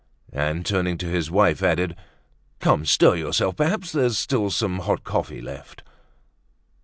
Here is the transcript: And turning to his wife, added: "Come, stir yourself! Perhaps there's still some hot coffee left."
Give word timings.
And 0.33 0.65
turning 0.65 0.97
to 0.97 1.05
his 1.05 1.29
wife, 1.29 1.61
added: 1.61 1.95
"Come, 2.59 2.87
stir 2.87 3.17
yourself! 3.17 3.55
Perhaps 3.57 3.91
there's 3.91 4.17
still 4.17 4.49
some 4.49 4.79
hot 4.79 5.03
coffee 5.03 5.43
left." 5.43 5.83